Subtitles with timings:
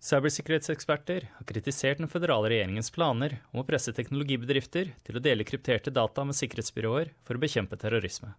[0.00, 5.92] Cybersikkerhetseksperter har kritisert den føderale regjeringens planer om å presse teknologibedrifter til å dele krypterte
[5.92, 8.32] data med sikkerhetsbyråer for å bekjempe terrorisme.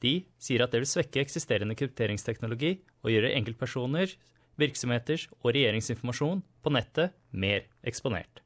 [0.00, 4.16] De sier at det vil svekke eksisterende krypteringsteknologi og gjøre enkeltpersoner,
[4.56, 8.40] virksomheters og regjeringsinformasjon på nettet mer eksponert.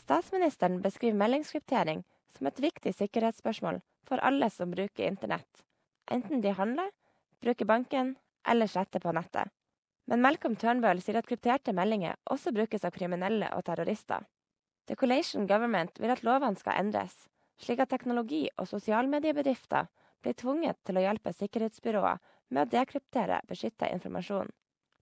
[0.00, 2.06] Statsministeren beskriver meldingskryptering
[2.38, 5.66] som et viktig sikkerhetsspørsmål for alle som bruker internett,
[6.08, 6.88] enten de handler,
[7.44, 8.16] bruker banken
[8.48, 9.52] eller chatter på nettet.
[10.12, 14.26] Men Malcolm Turnbull sier at krypterte meldinger også brukes av kriminelle og terrorister.
[14.84, 17.14] The Collation Government vil at lovene skal endres,
[17.56, 19.86] slik at teknologi- og sosialmediebedrifter
[20.20, 22.20] blir tvunget til å hjelpe sikkerhetsbyråer
[22.52, 24.52] med å dekryptere beskytta informasjon.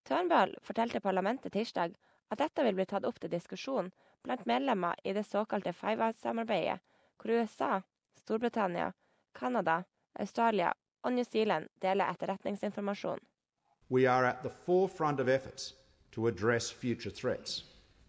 [0.07, 1.99] Turnbull fortalte parlamentet tirsdag
[2.31, 3.91] at dette vil bli tatt opp til diskusjon
[4.23, 6.79] blant medlemmer i det såkalte Five Eyes-samarbeidet,
[7.19, 7.81] hvor USA,
[8.23, 8.93] Storbritannia,
[9.35, 9.81] Canada,
[10.15, 10.71] Australia
[11.03, 13.27] og New Zealand deler etterretningsinformasjon.
[13.91, 15.75] We are at the forefront of efforts
[16.13, 17.65] to address future threats.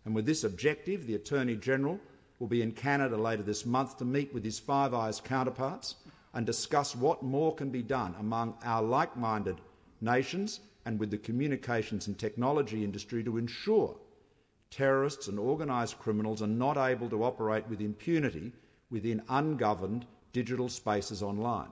[0.05, 1.99] And with this objective, the Attorney General
[2.39, 5.95] will be in Canada later this month to meet with his Five Eyes counterparts
[6.33, 9.57] and discuss what more can be done among our like minded
[9.99, 13.95] nations and with the communications and technology industry to ensure
[14.71, 18.51] terrorists and organised criminals are not able to operate with impunity
[18.89, 21.69] within ungoverned digital spaces online.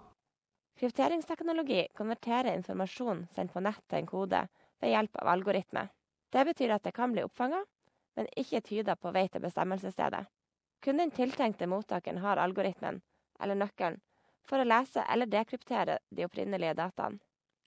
[0.80, 4.40] Krypteringsteknologi konverterer informasjon sendt på nett til en kode
[4.80, 5.82] ved hjelp av algoritme.
[6.32, 7.60] Det betyr at det kan bli oppfanga,
[8.16, 10.22] men ikke tyda på vei til bestemmelsesstedet.
[10.80, 13.02] Kun den tiltenkte mottakeren har algoritmen,
[13.44, 13.98] eller nøkkelen,
[14.48, 17.20] for å lese eller dekryptere de opprinnelige dataene.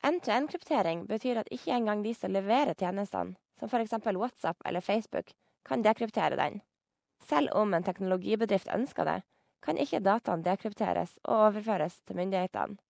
[0.09, 3.93] End-to-end-kryptering betyr at ikke engang de som leverer tjenestene, som f.eks.
[4.09, 5.35] WhatsApp eller Facebook,
[5.69, 6.63] kan dekryptere den.
[7.29, 9.19] Selv om en teknologibedrift ønsker det,
[9.63, 12.81] kan ikke dataene dekrypteres og overføres til myndighetene.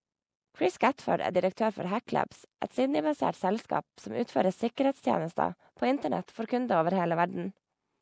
[0.52, 6.50] Chris Gatford er direktør for Hacklabs, et Sydney-basert selskap som utfører sikkerhetstjenester på internett for
[6.50, 7.52] kunder over hele verden.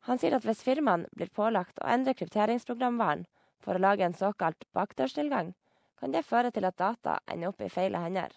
[0.09, 3.27] Han sier at hvis firmaene blir pålagt å endre krypteringsprogramvaren
[3.63, 5.53] for å lage en såkalt bakdørstilgang,
[6.01, 8.33] kan det føre til at data ender opp i feil hender.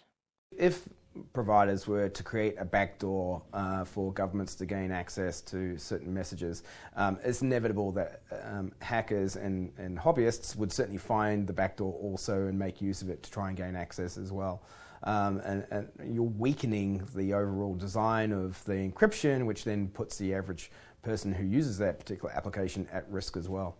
[0.52, 0.84] If
[1.32, 6.62] providers were to create a backdoor uh, for governments to gain access to certain messages,
[6.96, 12.46] um, it's inevitable that um, hackers and, and, hobbyists would certainly find the backdoor also
[12.46, 14.62] and make use of it to try and gain access as well.
[15.04, 20.34] Um, and, and, you're weakening the overall design of the encryption, which then puts the
[20.34, 20.70] average
[21.02, 23.76] person who uses that particular application at risk as well.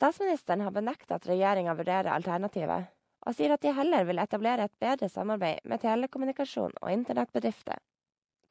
[0.00, 2.99] Statsministeren har benektet at regjeringa vurderer alternativet.
[3.26, 7.80] Og sier at de heller vil etablere et bedre samarbeid med telekommunikasjon og internettbedrifter.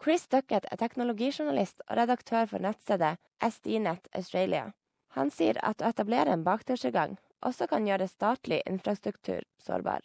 [0.04, 4.70] Chris Duckett er teknologijournalist og redaktør for nettstedet SDNet Australia.
[5.18, 10.00] Han sier at å etablere en bakdørsinngang også kan gjøre statlig infrastruktur sårbar.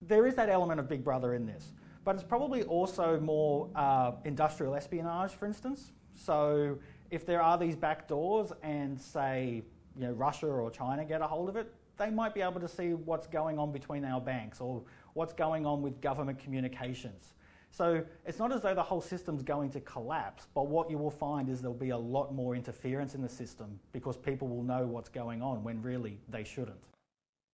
[0.00, 1.72] There is that element of Big Brother in this,
[2.04, 5.92] but it's probably also more uh, industrial espionage, for instance.
[6.14, 6.78] So
[7.10, 9.62] if there are these back doors and say,
[9.94, 12.68] you know, Russia or China get a hold of it, they might be able to
[12.68, 14.82] see what's going on between our banks or
[15.14, 17.34] what's going on with government communications.
[17.70, 21.10] So it's not as though the whole system's going to collapse, but what you will
[21.10, 24.86] find is there'll be a lot more interference in the system because people will know
[24.86, 26.80] what's going on when really they shouldn't.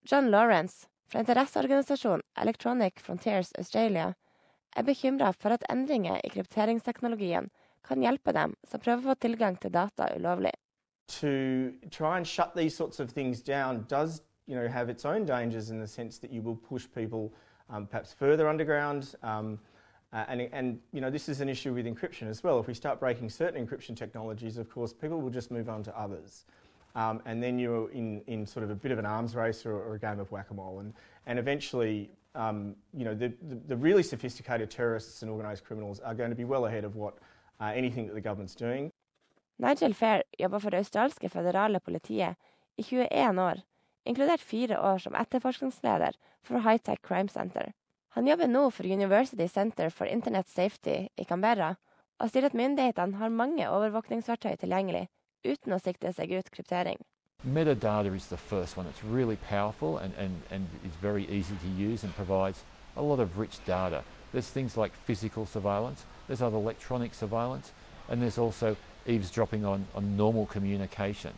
[0.04, 4.14] John Lawrence fra interesseorganisasjonen Electronic Frontiers Australia
[4.76, 7.50] er bekymra for at endringer i krypteringsteknologien
[7.84, 10.54] kan hjelpe dem som prøver å få tilgang til data ulovlig.
[11.20, 11.28] To
[11.90, 15.70] try and shut these sorts of things down does you know, have its own dangers
[15.70, 17.32] in the sense that you will push people
[17.70, 19.14] um, perhaps further underground.
[19.22, 19.58] Um,
[20.12, 22.60] uh, and, and, you know, this is an issue with encryption as well.
[22.60, 25.98] If we start breaking certain encryption technologies, of course, people will just move on to
[25.98, 26.44] others.
[26.94, 29.72] Um, and then you're in, in sort of a bit of an arms race or,
[29.72, 30.80] or a game of whack-a-mole.
[30.80, 30.92] And,
[31.24, 36.14] and eventually, um, you know, the, the, the, really sophisticated terrorists and organised criminals are
[36.14, 37.14] going to be well ahead of what
[37.58, 38.92] uh, anything that the government's doing.
[39.58, 42.34] Nigel Fair jobber for det australske federale politiet
[42.76, 43.60] i 21 år
[44.04, 47.72] inkludert fire år som etterforskningsleder for Hightech Crime Center.
[48.14, 51.76] Han jobber nå for University Center for Internet Safety i Canberra,
[52.20, 55.08] og sier at myndighetene har mange overvåkningsverktøy tilgjengelig
[55.44, 57.00] uten å sikte seg ut kryptering.
[57.44, 58.86] Metadata is the first one.
[58.86, 62.62] It's really powerful and, and, and is very easy to use and provides
[62.96, 64.04] a lot of rich data.
[64.32, 67.72] There's things like physical surveillance, there's other electronic surveillance,
[68.08, 68.76] and there's also
[69.06, 71.32] eavesdropping on, on normal communication.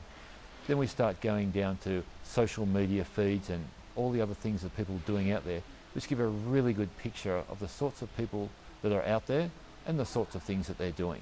[0.67, 3.65] Then we start going down to social media feeds and
[3.97, 5.63] all the other things that people are doing out there,
[5.95, 8.49] which give a really good picture of the sorts of people
[8.83, 9.51] that are out there
[9.87, 11.21] and the sorts of things that they're doing.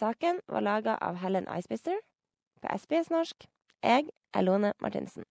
[0.00, 1.94] Saken var laga av Helen Eisbister
[2.60, 3.46] på SBS norsk.
[3.82, 4.04] Jeg
[4.34, 5.24] er Lone Martinsen.